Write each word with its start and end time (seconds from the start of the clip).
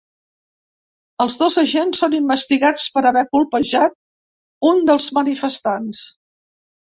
Els 1.25 1.35
dos 1.41 1.57
agents 1.63 1.99
són 2.03 2.15
investigats 2.19 2.87
per 2.95 3.03
haver 3.09 3.23
colpejat 3.37 3.97
un 4.71 4.83
dels 4.91 5.11
manifestants. 5.19 6.01